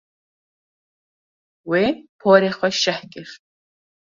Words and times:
Wê 1.69 1.85
porê 2.19 2.51
xwe 2.57 2.69
şeh 2.81 3.01
kir. 3.11 3.29